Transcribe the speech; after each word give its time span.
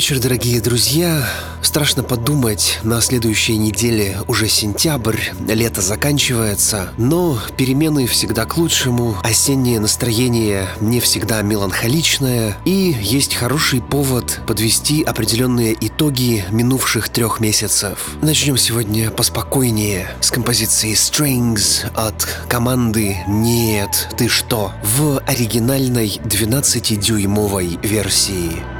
Вечер, 0.00 0.18
дорогие 0.18 0.62
друзья. 0.62 1.28
Страшно 1.60 2.02
подумать, 2.02 2.78
на 2.82 3.02
следующей 3.02 3.58
неделе 3.58 4.16
уже 4.28 4.48
сентябрь, 4.48 5.18
лето 5.46 5.82
заканчивается, 5.82 6.94
но 6.96 7.38
перемены 7.58 8.06
всегда 8.06 8.46
к 8.46 8.56
лучшему, 8.56 9.18
осеннее 9.22 9.78
настроение 9.78 10.68
не 10.80 11.00
всегда 11.00 11.42
меланхоличное, 11.42 12.56
и 12.64 12.96
есть 12.98 13.34
хороший 13.34 13.82
повод 13.82 14.40
подвести 14.46 15.02
определенные 15.02 15.76
итоги 15.78 16.46
минувших 16.50 17.10
трех 17.10 17.38
месяцев. 17.38 18.16
Начнем 18.22 18.56
сегодня 18.56 19.10
поспокойнее 19.10 20.08
с 20.22 20.30
композиции 20.30 20.94
Strings 20.94 21.84
от 21.94 22.26
команды 22.48 23.18
«Нет, 23.28 24.08
ты 24.16 24.28
что?» 24.28 24.72
в 24.82 25.18
оригинальной 25.26 26.18
12-дюймовой 26.24 27.86
версии. 27.86 28.79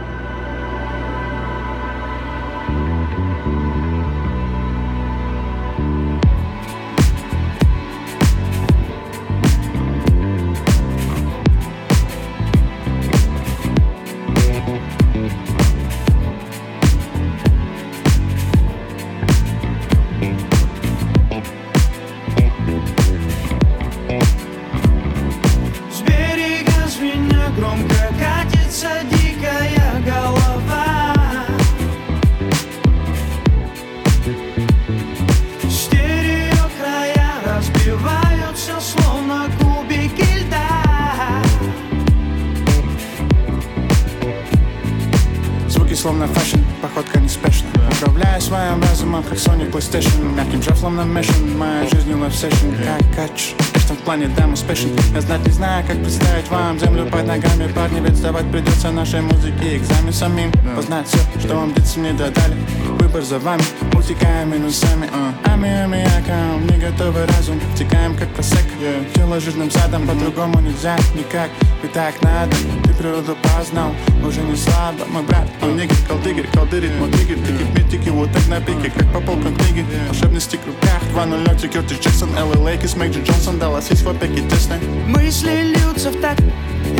Как 55.90 55.98
представить 56.02 56.48
вам 56.50 56.78
землю 56.78 57.04
под 57.06 57.26
ногами. 57.26 57.70
Парни, 57.72 58.00
ведь 58.00 58.16
сдавать 58.16 58.48
придется 58.50 58.90
нашей 58.90 59.20
музыке 59.20 59.76
Экзамен 59.76 60.12
самим, 60.12 60.52
познать 60.76 61.06
все, 61.08 61.18
что 61.40 61.56
вам 61.56 61.74
дети 61.74 61.98
мне 61.98 62.12
додали. 62.12 62.56
Выбор 62.98 63.22
за 63.22 63.38
вами, 63.38 63.62
утекаем 63.92 64.52
минусами 64.52 65.06
uh. 65.06 65.34
Ами, 65.46 65.68
аммиаком, 65.82 66.66
не 66.68 66.78
готовый 66.78 67.26
разум. 67.26 67.60
Текаем 67.76 68.14
как 68.16 68.28
просек, 68.34 68.64
yeah. 68.80 69.12
тело 69.14 69.40
жирным 69.40 69.70
задом 69.70 70.06
По-другому 70.06 70.60
нельзя, 70.60 70.96
никак, 71.14 71.50
ведь 71.82 71.92
так 71.92 72.14
надо 72.22 72.54
Ты 72.84 72.94
природу 72.94 73.36
познал, 73.42 73.92
уже 74.24 74.40
не 74.42 74.56
слабо 74.56 75.04
Мой 75.08 75.22
брат, 75.22 75.48
он 75.62 75.76
нигер, 75.76 75.96
колдыгер, 76.08 76.46
колдырит 76.52 76.92
Мой 76.98 77.10
триггер, 77.10 77.36
тикет, 77.38 77.78
метики, 77.78 78.08
вот 78.10 78.30
так 78.32 78.46
на 78.48 78.60
пике 78.60 78.90
Как 78.90 79.12
по 79.12 79.20
полкам 79.20 79.54
книги, 79.56 79.84
волшебности 80.08 80.56
в 80.56 80.66
руках 80.66 81.02
2-0, 81.14 81.48
летик, 81.48 81.72
Кертис 81.72 81.98
Джексон, 82.00 82.30
Элли 82.36 82.56
Лейкис, 82.56 82.96
Мэйджи 82.96 83.22
Джонсон 83.22 83.58
Даллас 83.58 83.90
есть 83.90 84.02
в 84.02 84.08
опеке 84.08 84.42
Дисней 84.42 84.78
Мысли 85.06 85.74
льются 85.74 86.10
в 86.10 86.20
так 86.20 86.38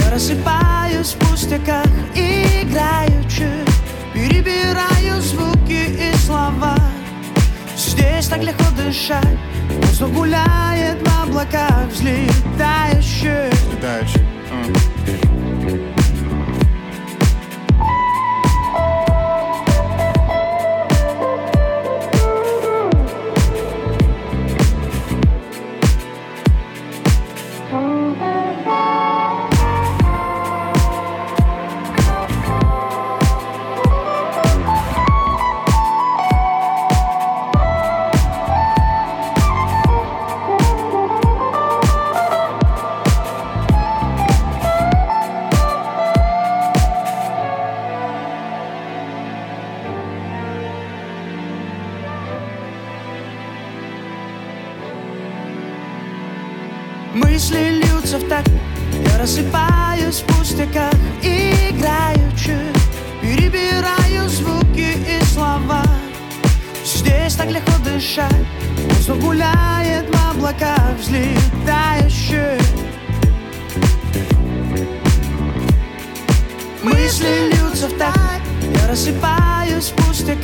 Я 0.05 0.11
рассыпаюсь 0.11 1.15
в 1.15 1.19
пустяках 1.19 1.87
Играючи. 2.15 3.49
Перебираю 4.15 5.21
звуки 5.21 5.83
и 5.99 6.17
слова. 6.17 6.77
Здесь 7.77 8.29
так 8.29 8.43
легко 8.43 8.65
дышать. 8.77 9.39
Воздух 9.83 10.11
гуляет 10.11 11.07
в 11.07 11.23
облаках 11.23 11.89
Взлетающий 11.93 13.51
uh. 14.53 15.90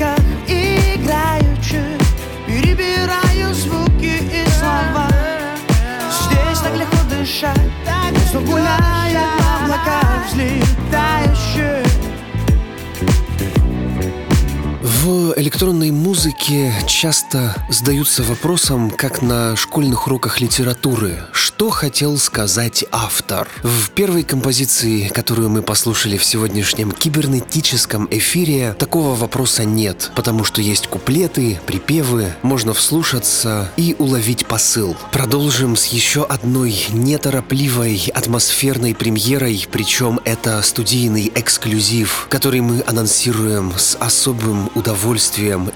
книжках 0.07 0.19
играючи. 0.49 1.83
Перебираю 2.47 3.55
звуки 3.55 4.23
и 4.33 4.49
слова 4.51 5.09
Здесь 6.11 6.61
так 6.61 6.77
легко 6.77 6.97
дышать. 7.11 7.76
Часто 16.89 17.55
задаются 17.69 18.25
вопросом, 18.25 18.91
как 18.91 19.23
на 19.23 19.55
школьных 19.55 20.09
уроках 20.09 20.41
литературы, 20.41 21.23
что 21.31 21.71
хотел 21.71 22.19
сказать 22.19 22.85
автор. 22.91 23.47
В 23.63 23.91
первой 23.91 24.25
композиции, 24.25 25.07
которую 25.07 25.49
мы 25.49 25.63
послушали 25.63 26.17
в 26.17 26.25
сегодняшнем 26.25 26.91
кибернетическом 26.91 28.09
эфире, 28.11 28.75
такого 28.77 29.15
вопроса 29.15 29.63
нет, 29.63 30.11
потому 30.17 30.43
что 30.43 30.61
есть 30.61 30.89
куплеты, 30.89 31.61
припевы, 31.67 32.35
можно 32.43 32.75
вслушаться 32.75 33.71
и 33.77 33.95
уловить 34.01 34.47
посыл. 34.47 34.97
Продолжим 35.13 35.77
с 35.77 35.85
еще 35.85 36.25
одной 36.25 36.85
неторопливой 36.89 38.11
атмосферной 38.13 38.97
премьерой, 38.97 39.69
причем 39.71 40.19
это 40.25 40.61
студийный 40.63 41.31
эксклюзив, 41.33 42.27
который 42.29 42.61
мы 42.61 42.83
анонсируем 42.89 43.73
с 43.79 43.97
особым 44.01 44.69
удовольствием 44.75 44.96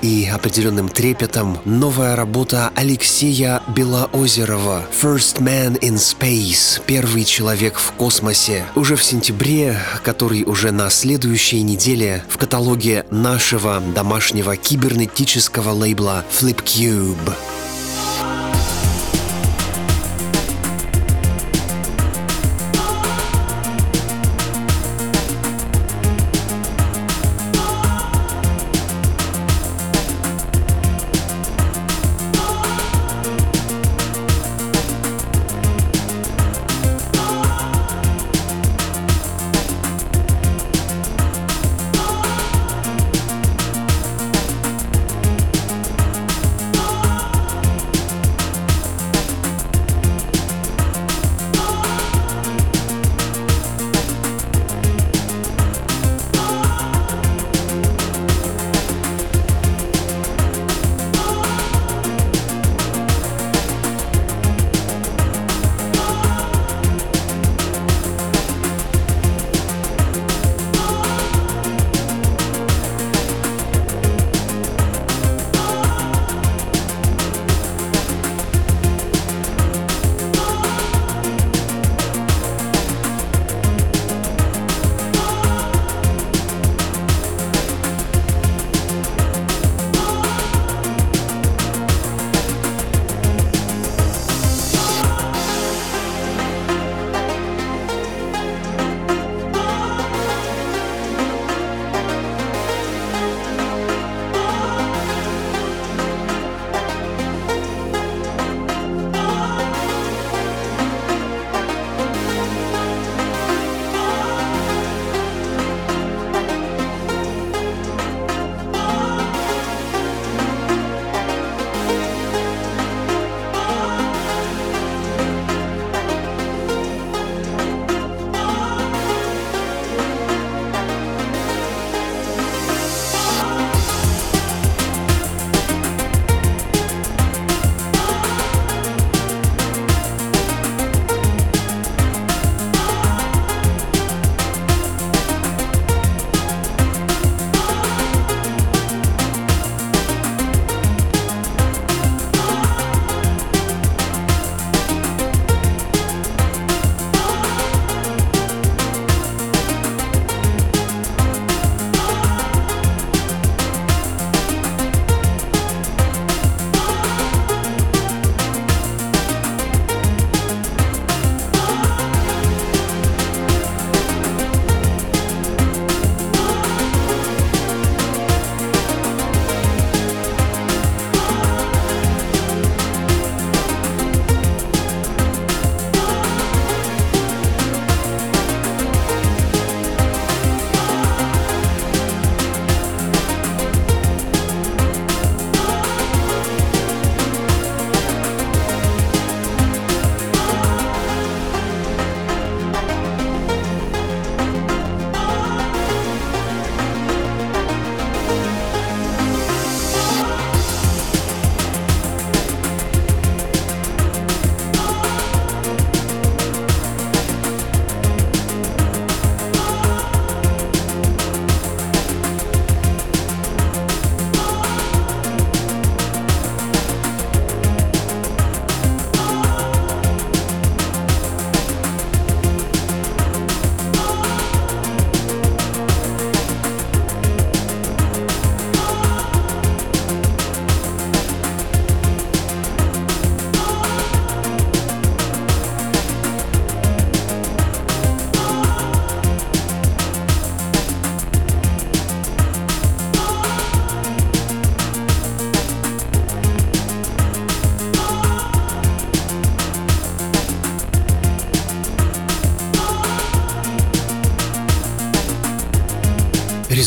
и 0.03 0.27
определенным 0.33 0.89
трепетом 0.89 1.59
новая 1.65 2.17
работа 2.17 2.73
Алексея 2.75 3.63
Белоозерова 3.69 4.87
«First 5.03 5.41
Man 5.41 5.79
in 5.81 5.97
Space»– 5.97 6.81
«Первый 6.87 7.25
человек 7.25 7.79
в 7.79 7.93
космосе». 7.93 8.65
Уже 8.75 8.97
в 8.97 9.05
сентябре, 9.05 9.79
который 10.03 10.45
уже 10.45 10.71
на 10.71 10.89
следующей 10.91 11.63
неделе 11.63 12.25
в 12.29 12.39
каталоге 12.39 13.05
нашего 13.11 13.81
домашнего 13.81 14.57
кибернетического 14.57 15.71
лейбла 15.71 16.25
Flipcube. 16.31 17.35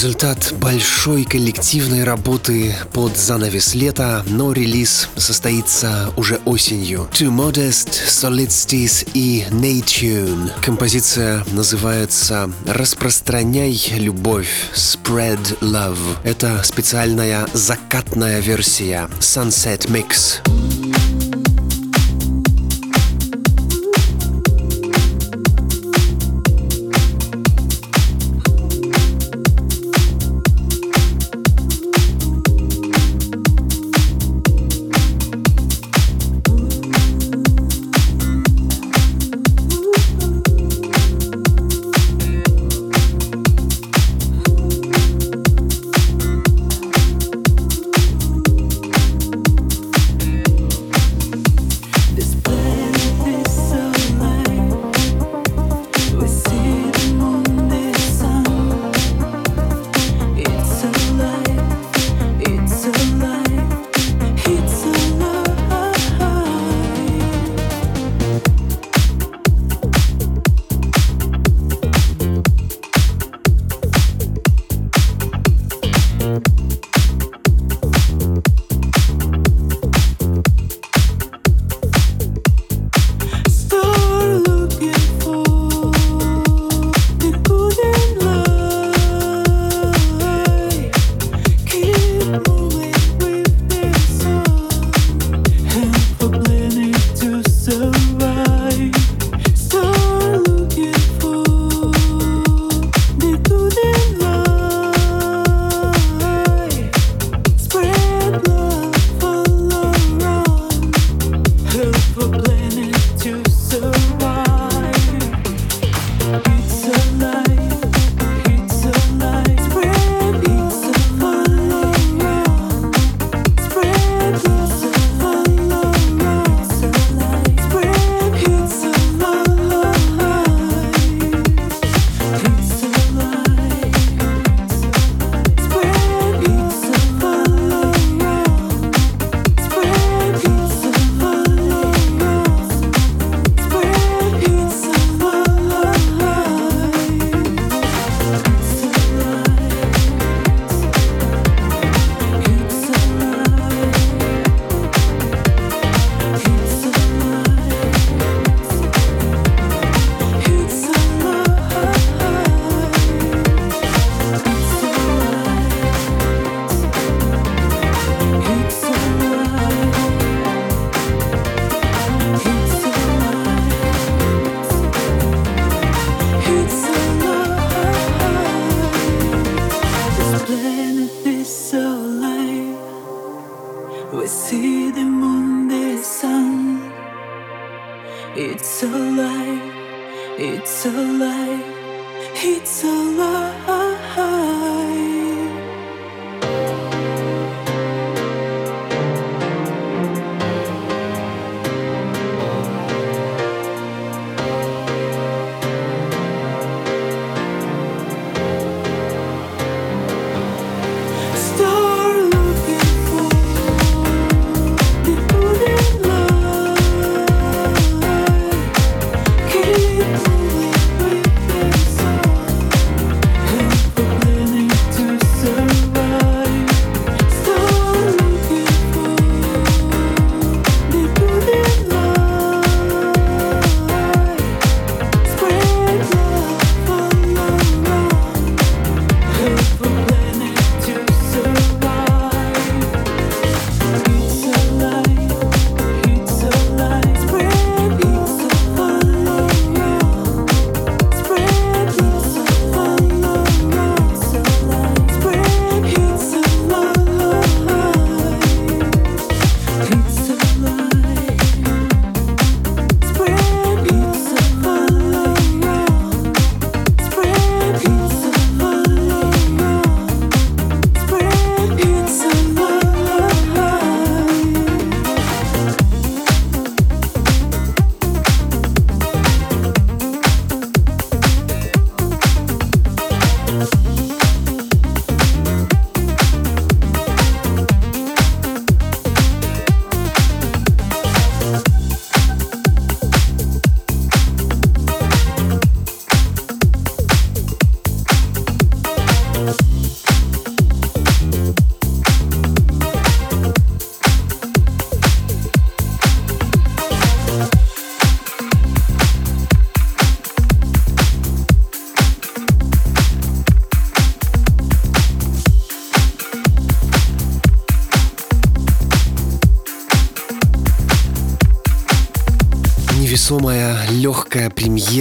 Результат 0.03 0.53
большой 0.59 1.23
коллективной 1.23 2.03
работы 2.03 2.75
под 2.91 3.17
занавес 3.17 3.73
лета, 3.73 4.25
но 4.27 4.51
релиз 4.51 5.07
состоится 5.15 6.11
уже 6.17 6.41
осенью. 6.43 7.07
Too 7.13 7.29
Modest, 7.29 7.87
Solidistis 8.09 9.07
и 9.13 9.45
Natune. 9.49 10.51
Композиция 10.61 11.45
называется 11.53 12.51
«Распространяй 12.65 13.81
любовь» 13.95 14.49
Spread 14.75 15.59
Love. 15.61 16.17
Это 16.25 16.61
специальная 16.65 17.47
закатная 17.53 18.41
версия 18.41 19.09
Sunset 19.21 19.89
Mix. 19.89 20.42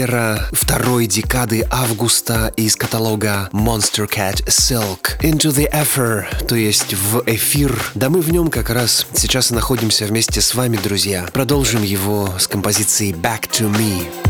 Премьера 0.03 0.49
второй 0.53 1.07
декады 1.07 1.67
августа 1.71 2.53
из 2.57 2.75
каталога 2.75 3.49
Monster 3.53 4.09
Cat 4.09 4.45
Silk 4.47 5.21
Into 5.21 5.53
the 5.53 5.71
Ether, 5.71 6.25
то 6.47 6.57
есть 6.57 6.95
в 6.95 7.23
эфир. 7.27 7.81
Да 7.95 8.09
мы 8.11 8.21
в 8.21 8.33
нем 8.33 8.51
как 8.51 8.71
раз 8.71 9.07
сейчас 9.15 9.51
находимся 9.51 10.07
вместе 10.07 10.41
с 10.41 10.55
вами, 10.55 10.77
друзья. 10.77 11.29
Продолжим 11.33 11.83
его 11.83 12.35
с 12.39 12.49
композицией 12.49 13.13
Back 13.13 13.49
to 13.51 13.73
Me. 13.73 14.22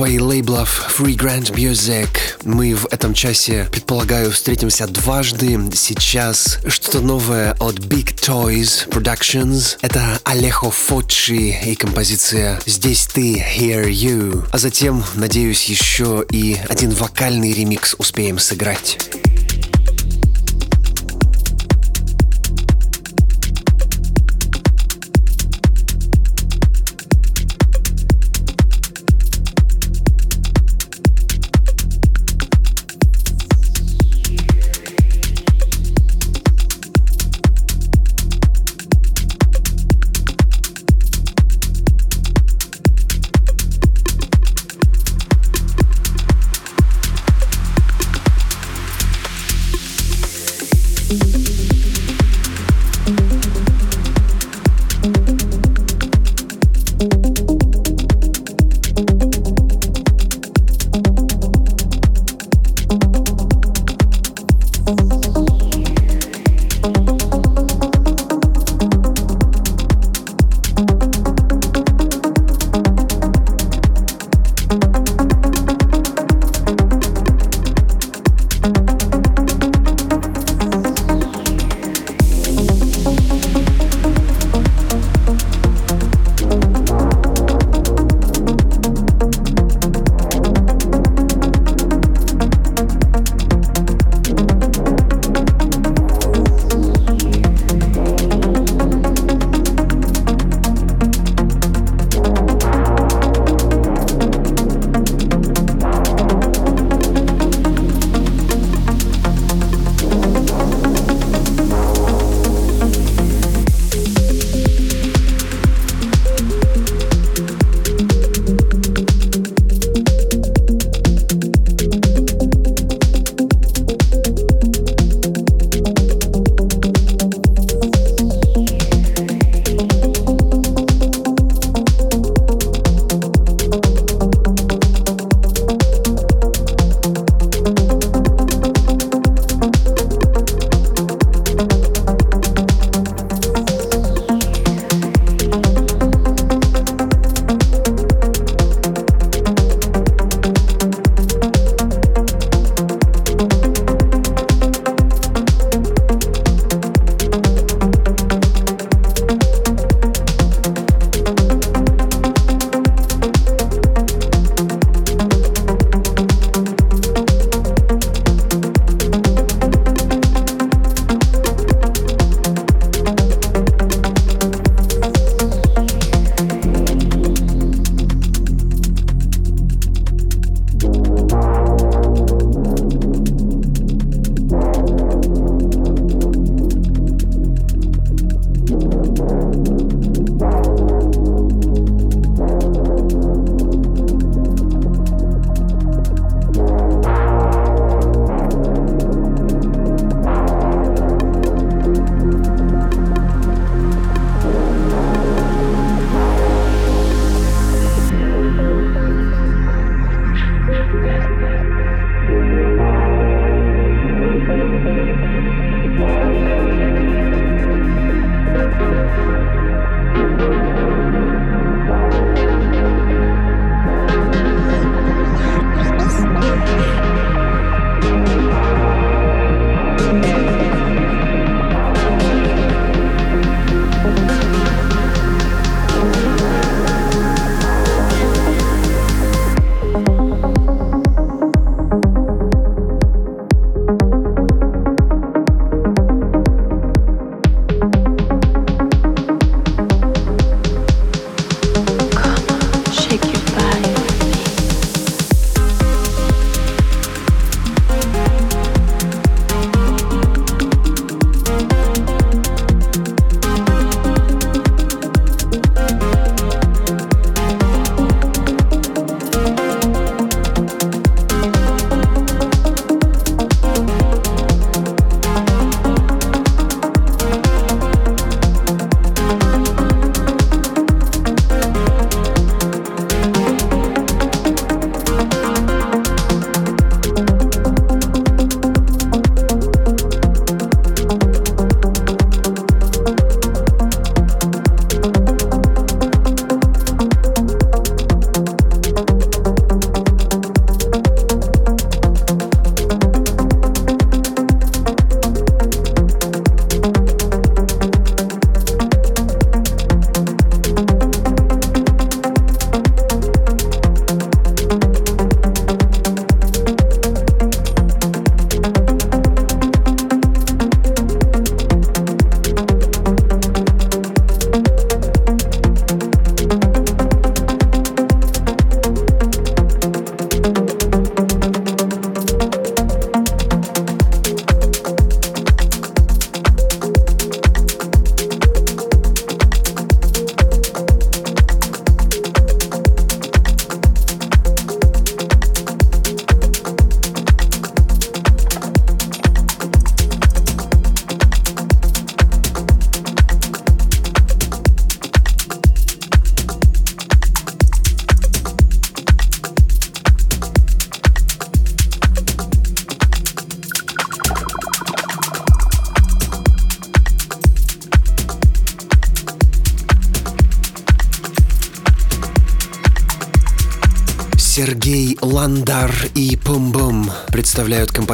Группой 0.00 0.18
лейблов 0.18 0.96
Free 0.98 1.14
Grand 1.14 1.54
Music. 1.54 2.08
Мы 2.44 2.74
в 2.74 2.86
этом 2.86 3.12
часе, 3.12 3.68
предполагаю, 3.70 4.30
встретимся 4.30 4.86
дважды. 4.86 5.60
Сейчас 5.74 6.58
что-то 6.68 7.00
новое 7.00 7.52
от 7.60 7.80
Big 7.80 8.14
Toys 8.14 8.88
Productions. 8.88 9.76
Это 9.82 10.18
Алехо 10.24 10.70
Фочи 10.70 11.54
и 11.66 11.74
композиция 11.74 12.58
«Здесь 12.64 13.08
ты, 13.08 13.34
Hear 13.34 13.90
You». 13.90 14.48
А 14.50 14.56
затем, 14.56 15.04
надеюсь, 15.16 15.64
еще 15.64 16.24
и 16.30 16.56
один 16.70 16.92
вокальный 16.92 17.52
ремикс 17.52 17.94
успеем 17.98 18.38
сыграть. 18.38 18.96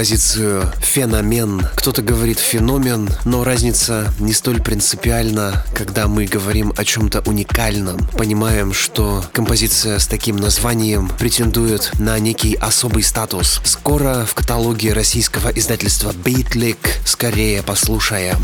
Композицию 0.07 0.73
«Феномен». 0.83 1.67
Кто-то 1.75 2.01
говорит 2.01 2.39
«феномен», 2.39 3.11
но 3.25 3.43
разница 3.43 4.15
не 4.21 4.33
столь 4.33 4.63
принципиальна, 4.63 5.65
когда 5.75 6.07
мы 6.07 6.27
говорим 6.27 6.73
о 6.77 6.85
чем-то 6.85 7.23
уникальном. 7.23 8.07
Понимаем, 8.13 8.73
что 8.73 9.25
композиция 9.33 9.99
с 9.99 10.07
таким 10.07 10.37
названием 10.37 11.11
претендует 11.19 11.91
на 11.99 12.17
некий 12.21 12.55
особый 12.55 13.03
статус. 13.03 13.61
Скоро 13.65 14.25
в 14.25 14.35
каталоге 14.35 14.93
российского 14.93 15.49
издательства 15.49 16.13
Beatlik 16.13 16.79
скорее 17.05 17.65
послушаем. 17.65 18.39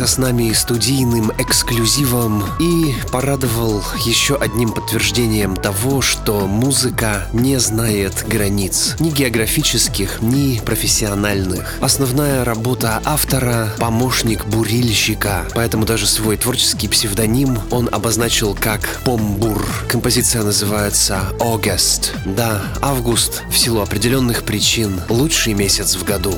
Поделился 0.00 0.06
с 0.06 0.18
нами 0.18 0.52
студийным 0.52 1.32
эксклюзивом 1.38 2.44
и 2.58 2.94
порадовал 3.12 3.82
еще 4.04 4.36
одним 4.36 4.72
подтверждением 4.72 5.56
того, 5.56 6.00
что 6.00 6.46
музыка 6.46 7.28
не 7.32 7.58
знает 7.58 8.24
границ, 8.26 8.96
ни 8.98 9.10
географических, 9.10 10.22
ни 10.22 10.58
профессиональных. 10.60 11.74
Основная 11.80 12.44
работа 12.44 13.02
автора— 13.04 13.74
помощник 13.78 14.46
бурильщика, 14.46 15.46
поэтому 15.54 15.84
даже 15.84 16.06
свой 16.06 16.36
творческий 16.36 16.88
псевдоним 16.88 17.58
он 17.70 17.88
обозначил 17.92 18.56
как 18.58 19.00
Помбур. 19.04 19.66
Композиция 19.88 20.42
называется 20.42 21.24
«August». 21.38 22.12
Да, 22.24 22.62
август 22.80 23.42
в 23.50 23.56
силу 23.56 23.80
определенных 23.80 24.44
причин 24.44 25.00
лучший 25.08 25.54
месяц 25.54 25.96
в 25.96 26.04
году. 26.04 26.34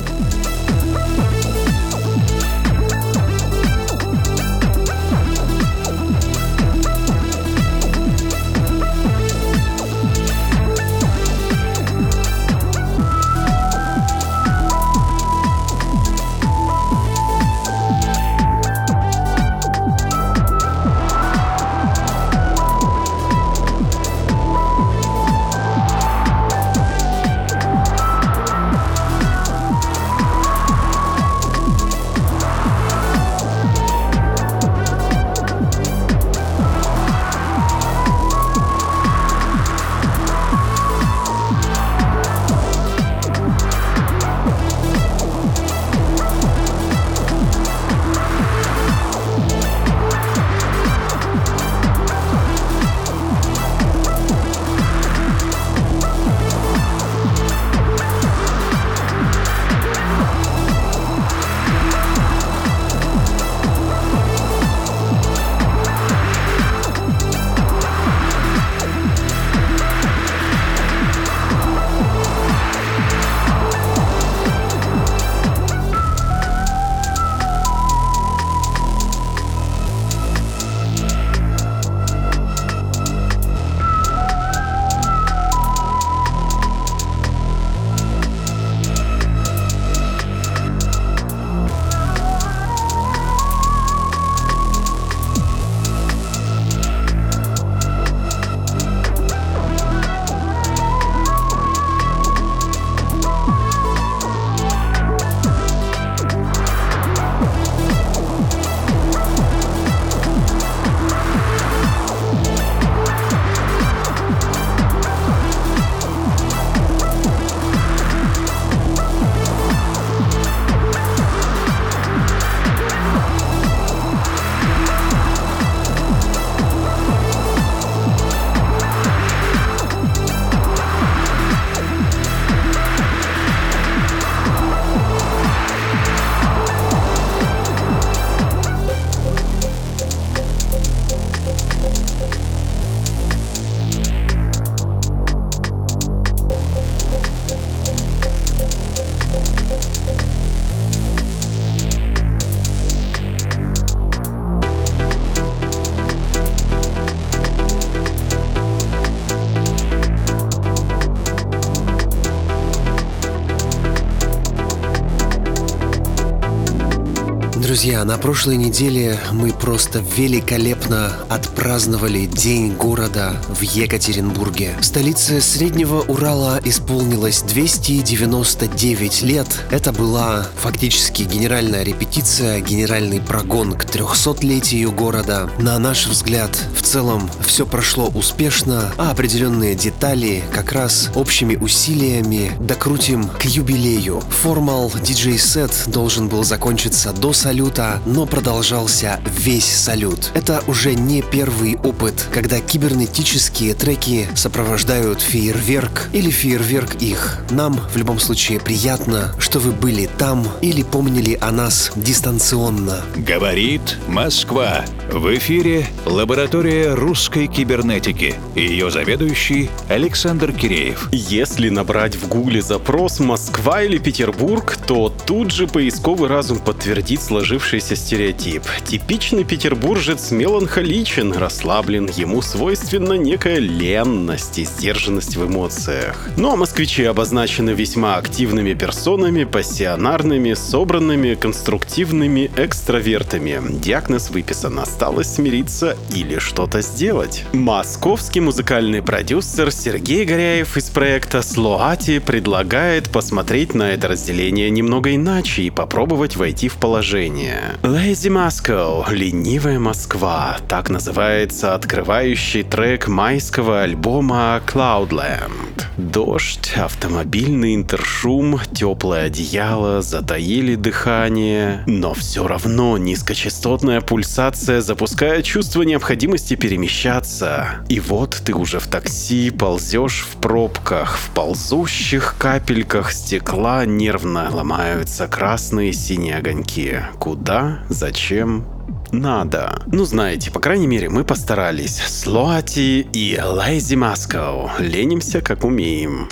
Друзья, 167.83 168.05
на 168.05 168.17
прошлой 168.17 168.55
неделе 168.55 169.19
мы 169.33 169.51
просто 169.51 170.01
великолепно 170.15 171.17
отпраздновали 171.27 172.27
День 172.27 172.71
города 172.71 173.33
в 173.49 173.59
Екатеринбурге. 173.59 174.73
Столице 174.79 175.41
Среднего 175.41 175.99
Урала 175.99 176.61
исполнилось 176.63 177.41
299 177.41 179.23
лет. 179.23 179.47
Это 179.69 179.91
была 179.91 180.47
фактически 180.55 181.23
генеральная 181.23 181.83
репетиция, 181.83 182.61
генеральный 182.61 183.19
прогон 183.19 183.73
к 183.73 183.83
300-летию 183.83 184.89
города. 184.93 185.49
На 185.59 185.77
наш 185.77 186.07
взгляд, 186.07 186.57
в 186.77 186.83
целом 186.83 187.29
все 187.45 187.65
прошло 187.65 188.07
успешно, 188.15 188.93
а 188.97 189.11
определенные 189.11 189.75
детали 189.75 190.41
как 190.53 190.71
раз 190.71 191.09
общими 191.15 191.57
усилиями 191.57 192.53
докрутим 192.61 193.27
к 193.27 193.43
юбилею. 193.43 194.21
Формал 194.41 194.89
диджей-сет 195.03 195.83
должен 195.87 196.29
был 196.29 196.45
закончиться 196.45 197.11
до 197.11 197.33
салюта 197.33 197.72
салюта, 197.73 198.01
но 198.05 198.25
продолжался 198.25 199.19
весь 199.25 199.65
салют. 199.65 200.31
Это 200.33 200.63
уже 200.67 200.93
не 200.95 201.21
первый 201.21 201.75
опыт, 201.77 202.27
когда 202.31 202.59
кибернетические 202.59 203.73
треки 203.73 204.27
сопровождают 204.35 205.21
фейерверк 205.21 206.09
или 206.13 206.29
фейерверк 206.29 206.95
их. 206.95 207.39
Нам 207.49 207.79
в 207.93 207.97
любом 207.97 208.19
случае 208.19 208.59
приятно, 208.59 209.33
что 209.39 209.59
вы 209.59 209.71
были 209.71 210.09
там 210.17 210.47
или 210.61 210.83
помнили 210.83 211.37
о 211.41 211.51
нас 211.51 211.91
дистанционно. 211.95 213.01
Говорит 213.15 213.97
Москва. 214.07 214.85
В 215.11 215.35
эфире 215.37 215.87
лаборатория 216.05 216.93
русской 216.93 217.47
кибернетики. 217.47 218.35
Ее 218.55 218.89
заведующий 218.91 219.69
Александр 219.89 220.53
Киреев. 220.53 221.09
Если 221.11 221.69
набрать 221.69 222.15
в 222.15 222.27
гугле 222.27 222.61
запрос 222.61 223.19
«Москва» 223.19 223.83
или 223.83 223.97
«Петербург», 223.97 224.77
то 224.87 225.13
тут 225.25 225.51
же 225.51 225.67
поисковый 225.67 226.29
разум 226.29 226.59
подтвердит 226.59 227.21
сложившееся 227.21 227.62
сложившийся 227.63 227.95
стереотип. 227.95 228.63
Типичный 228.85 229.43
петербуржец 229.43 230.31
меланхоличен, 230.31 231.31
расслаблен, 231.33 232.09
ему 232.15 232.41
свойственна 232.41 233.13
некая 233.13 233.59
ленность 233.59 234.59
и 234.59 234.65
сдержанность 234.65 235.37
в 235.37 235.45
эмоциях. 235.45 236.29
Ну 236.37 236.51
а 236.51 236.55
москвичи 236.55 237.03
обозначены 237.03 237.71
весьма 237.71 238.15
активными 238.15 238.73
персонами, 238.73 239.45
пассионарными, 239.45 240.53
собранными, 240.53 241.35
конструктивными 241.35 242.51
экстравертами. 242.57 243.61
Диагноз 243.79 244.29
выписан, 244.29 244.79
осталось 244.79 245.35
смириться 245.35 245.95
или 246.13 246.39
что-то 246.39 246.81
сделать. 246.81 247.43
Московский 247.53 248.41
музыкальный 248.41 249.01
продюсер 249.01 249.71
Сергей 249.71 250.25
Горяев 250.25 250.75
из 250.77 250.89
проекта 250.89 251.41
Слоати 251.41 252.19
предлагает 252.19 253.09
посмотреть 253.09 253.73
на 253.73 253.91
это 253.91 254.09
разделение 254.09 254.69
немного 254.69 255.15
иначе 255.15 255.63
и 255.63 255.69
попробовать 255.69 256.35
войти 256.35 256.67
в 256.67 256.75
положение. 256.75 257.52
Lazy 257.83 258.29
Moscow, 258.29 259.05
ленивая 259.13 259.79
Москва, 259.79 260.57
так 260.67 260.89
называется 260.89 261.75
открывающий 261.75 262.63
трек 262.63 263.07
майского 263.07 263.81
альбома 263.81 264.61
Cloudland. 264.65 265.83
Дождь, 265.97 266.73
автомобильный 266.75 267.75
интершум, 267.75 268.59
теплое 268.73 269.25
одеяло 269.25 270.01
затаили 270.01 270.75
дыхание, 270.75 271.83
но 271.85 272.13
все 272.13 272.47
равно 272.47 272.97
низкочастотная 272.97 274.01
пульсация 274.01 274.81
запускает 274.81 275.45
чувство 275.45 275.83
необходимости 275.83 276.55
перемещаться. 276.55 277.85
И 277.89 277.99
вот 277.99 278.41
ты 278.43 278.53
уже 278.55 278.79
в 278.79 278.87
такси, 278.87 279.51
ползешь 279.51 280.25
в 280.31 280.37
пробках, 280.37 281.17
в 281.17 281.29
ползущих 281.31 282.35
капельках 282.39 283.11
стекла 283.11 283.85
нервно 283.85 284.49
ломаются 284.51 285.27
красные 285.27 285.91
и 285.91 285.93
синие 285.93 286.37
огоньки. 286.37 287.01
Куда? 287.19 287.42
Зачем? 287.89 288.65
надо. 289.13 289.81
Ну, 289.87 290.05
знаете, 290.05 290.51
по 290.51 290.59
крайней 290.59 290.87
мере, 290.87 291.09
мы 291.09 291.23
постарались. 291.23 291.97
Слоати 291.97 293.07
и 293.13 293.39
Лайзи 293.39 293.95
Маско. 293.95 294.71
Ленимся, 294.79 295.41
как 295.41 295.63
умеем. 295.63 296.27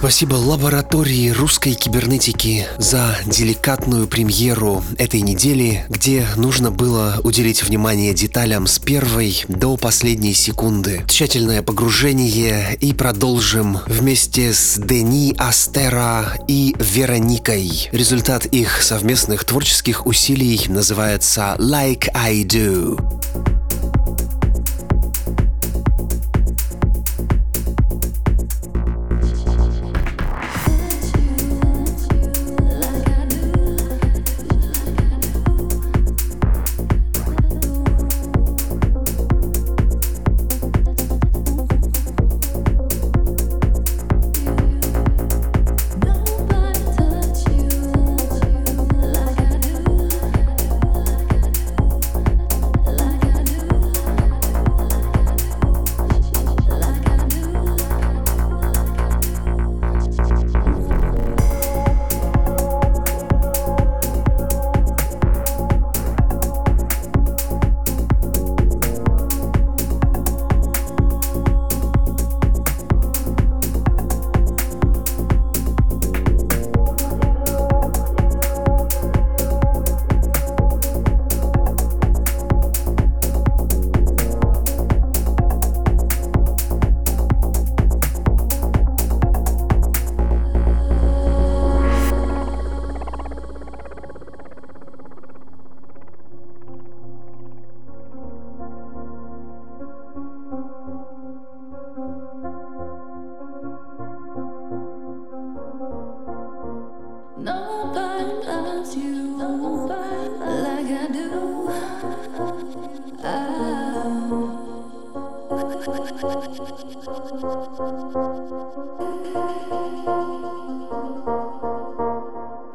Спасибо 0.00 0.36
лаборатории 0.36 1.28
русской 1.28 1.74
кибернетики 1.74 2.66
за 2.78 3.18
деликатную 3.26 4.06
премьеру 4.06 4.82
этой 4.96 5.20
недели, 5.20 5.84
где 5.90 6.26
нужно 6.36 6.70
было 6.70 7.20
уделить 7.22 7.62
внимание 7.62 8.14
деталям 8.14 8.66
с 8.66 8.78
первой 8.78 9.44
до 9.48 9.76
последней 9.76 10.32
секунды. 10.32 11.04
Тщательное 11.06 11.60
погружение 11.60 12.78
и 12.80 12.94
продолжим 12.94 13.80
вместе 13.88 14.54
с 14.54 14.78
Дени 14.78 15.34
Астера 15.36 16.32
и 16.48 16.74
Вероникой. 16.78 17.90
Результат 17.92 18.46
их 18.46 18.80
совместных 18.80 19.44
творческих 19.44 20.06
усилий 20.06 20.62
называется 20.68 21.56
Like 21.58 22.08
I 22.14 22.44
Do. 22.44 23.59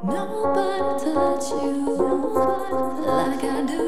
Nobody 0.05 1.03
touch 1.03 1.49
you 1.63 1.97
like 3.05 3.43
I 3.43 3.65
do. 3.65 3.81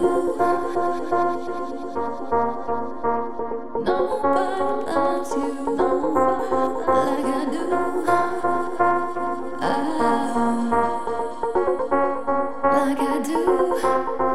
Nobody 3.85 4.63
loves 4.87 5.31
you 5.35 5.53
like 6.87 7.25
I 7.25 7.45
do. 7.51 7.63
Ah, 9.61 9.77
like 12.63 12.99
I 12.99 13.21
do. 13.23 14.26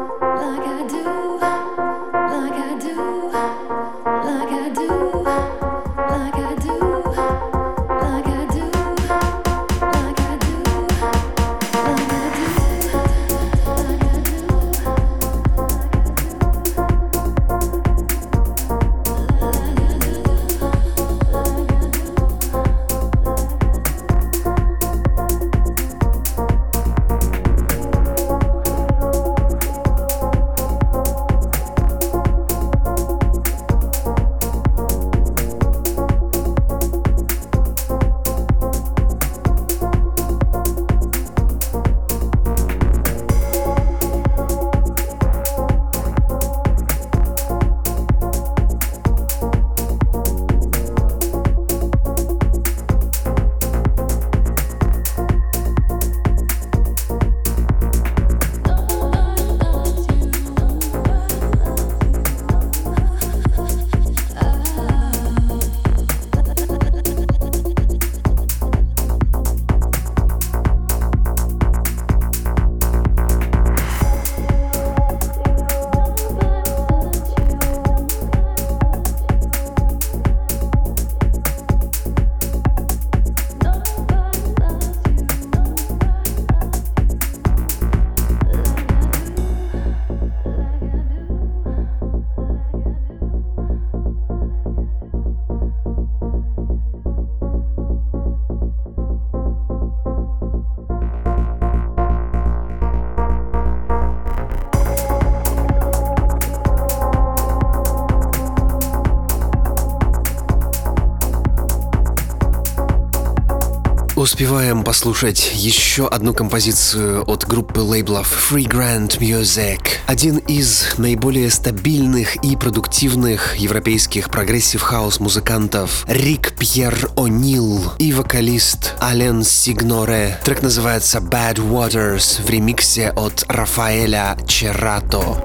Успеваем 114.53 114.83
послушать 114.83 115.49
еще 115.55 116.07
одну 116.07 116.31
композицию 116.31 117.27
от 117.27 117.47
группы 117.47 117.79
лейблов 117.79 118.51
Freegrant 118.51 119.09
Music. 119.17 119.79
Один 120.05 120.37
из 120.37 120.93
наиболее 120.99 121.49
стабильных 121.49 122.35
и 122.43 122.55
продуктивных 122.55 123.55
европейских 123.55 124.29
прогрессив-хаус 124.29 125.19
музыкантов 125.19 126.05
Rick 126.07 126.53
Pier 126.55 126.93
O'Neil 127.15 127.93
и 127.97 128.13
вокалист 128.13 128.93
Ален 129.01 129.43
Сигноре. 129.43 130.39
Трек 130.45 130.61
называется 130.61 131.17
Bad 131.17 131.55
Waters 131.55 132.39
в 132.43 132.47
ремиксе 132.47 133.09
от 133.09 133.45
Рафаэля 133.47 134.37
Черато. 134.47 135.41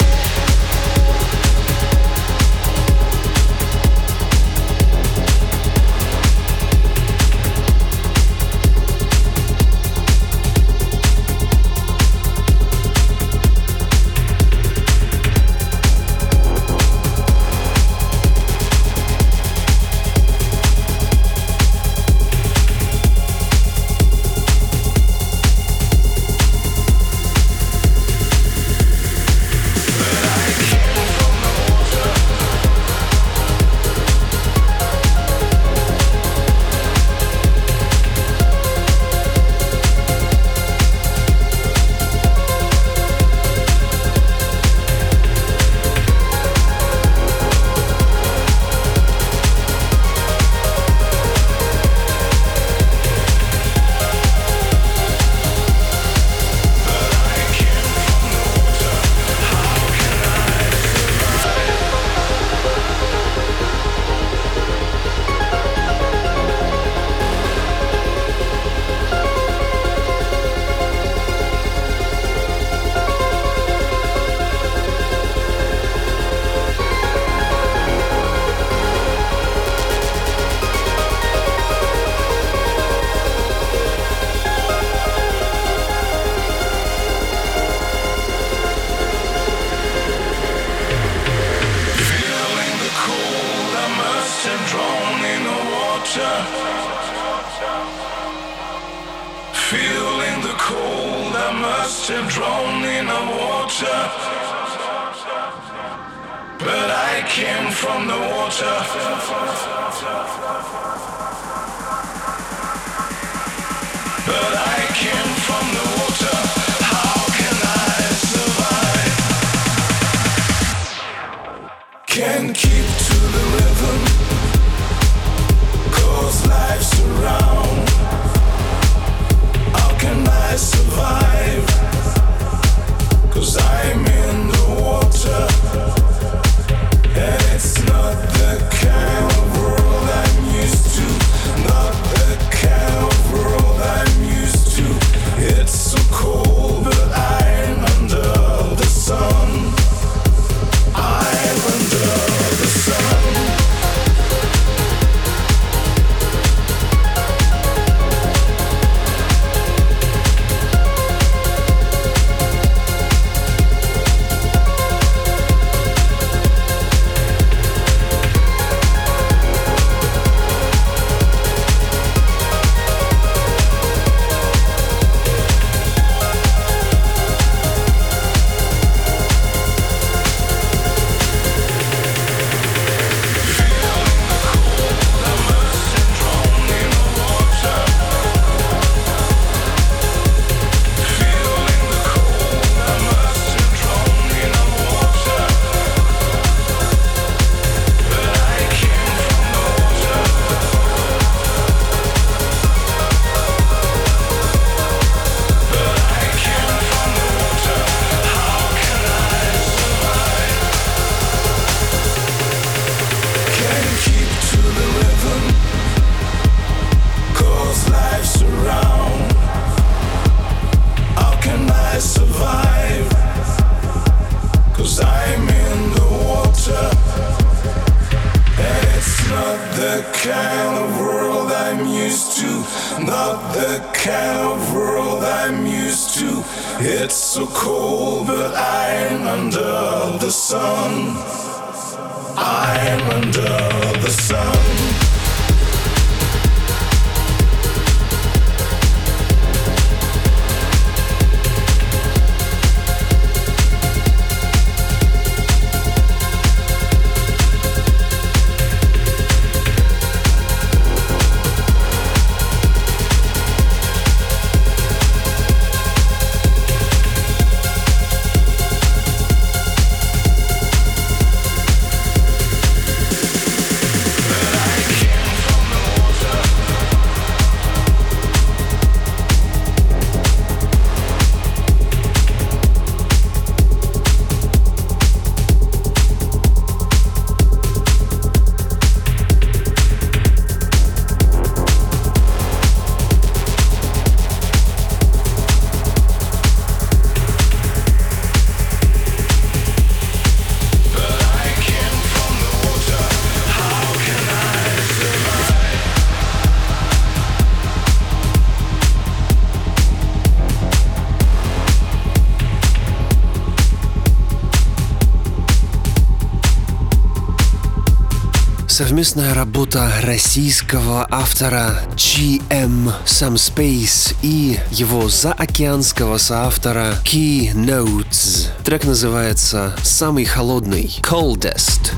Совместная 318.98 319.32
работа 319.32 319.92
российского 320.02 321.06
автора 321.08 321.70
GM 321.94 322.92
Some 323.04 323.34
Space 323.34 324.16
и 324.22 324.58
его 324.72 325.08
заокеанского 325.08 326.18
соавтора 326.18 326.94
Key 327.04 327.54
Notes. 327.54 328.48
Трек 328.64 328.82
называется 328.82 329.72
«Самый 329.84 330.24
холодный»— 330.24 330.98
Coldest. 331.02 331.92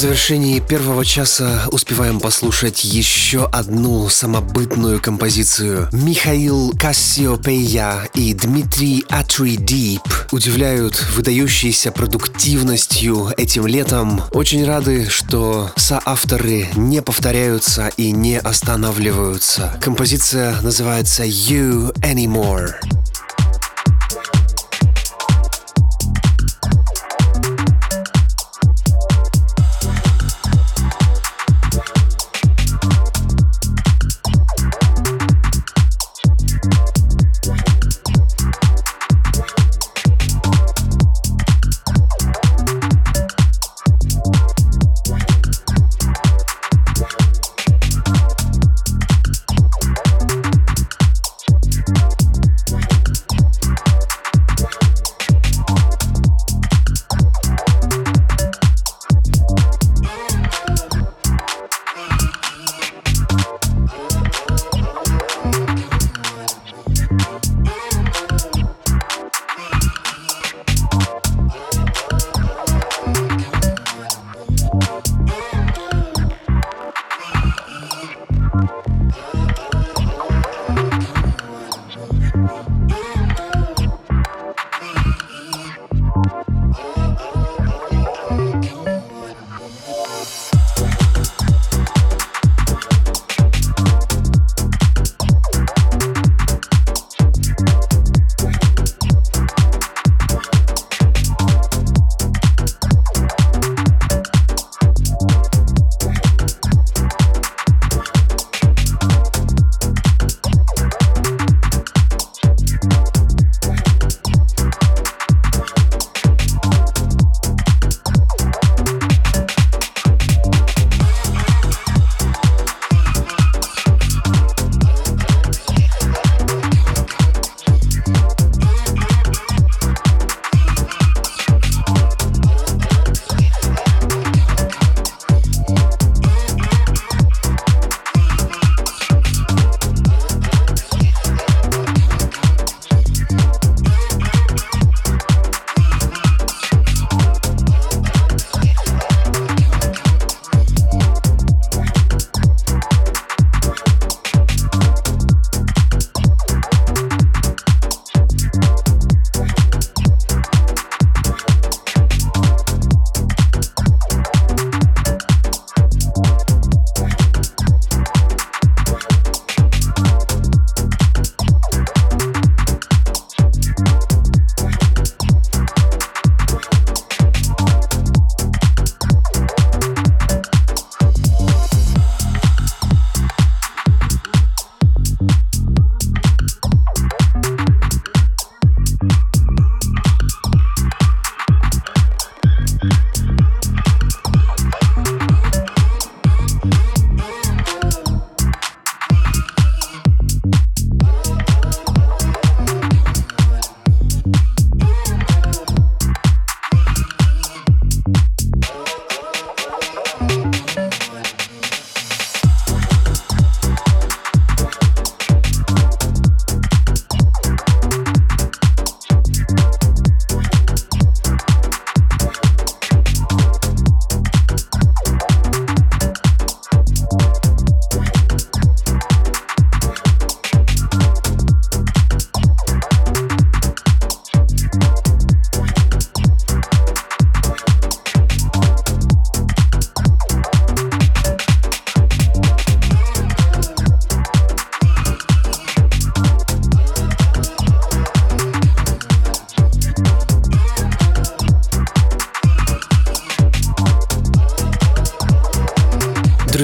Завершении 0.00 0.60
первого 0.60 1.04
часа 1.04 1.64
успеваем 1.70 2.20
послушать 2.20 2.84
еще 2.84 3.44
одну 3.44 4.08
самобытную 4.08 4.98
композицию. 4.98 5.90
Михаил 5.92 6.72
Кассиопея 6.78 8.08
и 8.14 8.32
Дмитрий 8.32 9.04
Атридип 9.10 10.00
удивляют 10.32 11.04
выдающейся 11.14 11.92
продуктивностью 11.92 13.28
этим 13.36 13.66
летом. 13.66 14.22
Очень 14.32 14.64
рады, 14.64 15.06
что 15.10 15.70
соавторы 15.76 16.68
не 16.76 17.02
повторяются 17.02 17.88
и 17.98 18.10
не 18.10 18.38
останавливаются. 18.38 19.78
Композиция 19.82 20.58
называется 20.62 21.24
You 21.24 21.94
Anymore. 21.98 22.72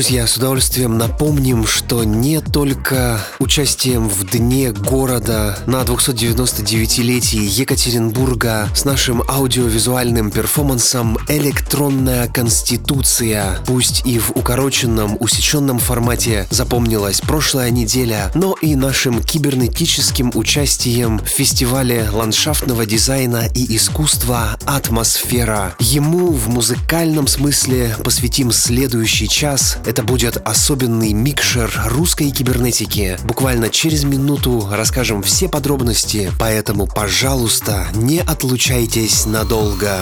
Друзья, 0.06 0.28
с 0.28 0.36
удовольствием 0.36 0.98
напомним, 0.98 1.66
что 1.66 2.04
не 2.04 2.40
только 2.40 3.18
участием 3.40 4.08
в 4.08 4.22
Дне 4.24 4.70
города 4.70 5.58
на 5.66 5.82
299-летии 5.82 7.42
Екатеринбурга 7.42 8.68
с 8.72 8.84
нашим 8.84 9.24
аудиовизуальным 9.28 10.30
перформансом 10.30 11.18
«Электронная 11.26 12.28
конституция», 12.28 13.58
пусть 13.66 14.06
и 14.06 14.20
в 14.20 14.30
укороченном, 14.30 15.16
усеченном 15.18 15.80
формате 15.80 16.46
запомнилась 16.50 17.20
прошлая 17.20 17.70
неделя, 17.70 18.30
но 18.36 18.54
и 18.62 18.76
нашим 18.76 19.20
кибернетическим 19.20 20.30
участием 20.36 21.18
в 21.18 21.26
фестивале 21.26 22.08
ландшафтного 22.12 22.86
дизайна 22.86 23.48
и 23.52 23.74
искусства 23.74 24.55
«Атмосфера». 24.66 25.74
Ему 25.78 26.32
в 26.32 26.48
музыкальном 26.48 27.26
смысле 27.26 27.96
посвятим 28.04 28.52
следующий 28.52 29.28
час. 29.28 29.78
Это 29.86 30.02
будет 30.02 30.36
особенный 30.44 31.12
микшер 31.12 31.72
русской 31.86 32.30
кибернетики. 32.30 33.18
Буквально 33.24 33.70
через 33.70 34.04
минуту 34.04 34.68
расскажем 34.70 35.22
все 35.22 35.48
подробности, 35.48 36.30
поэтому, 36.38 36.86
пожалуйста, 36.86 37.88
не 37.94 38.20
отлучайтесь 38.20 39.26
надолго. 39.26 39.98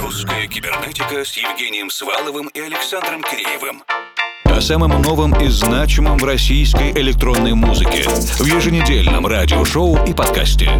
Русская 0.00 0.46
кибернетика 0.46 1.24
с 1.24 1.36
Евгением 1.36 1.90
Сваловым 1.90 2.48
и 2.48 2.60
Александром 2.60 3.22
Киреевым. 3.22 3.82
О 4.44 4.60
самом 4.60 5.00
новом 5.00 5.34
и 5.40 5.48
значимом 5.48 6.18
в 6.18 6.24
российской 6.24 6.92
электронной 6.92 7.54
музыке 7.54 8.04
в 8.08 8.44
еженедельном 8.44 9.26
радиошоу 9.26 10.04
и 10.04 10.12
подкасте. 10.12 10.70